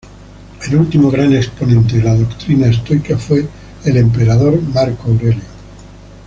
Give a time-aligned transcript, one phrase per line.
[0.67, 3.47] El último gran exponente de la doctrina estoica fue
[3.85, 5.43] el emperador Marco Aurelio.